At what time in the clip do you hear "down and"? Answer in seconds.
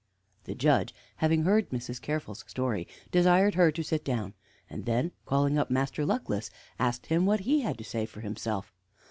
4.03-4.85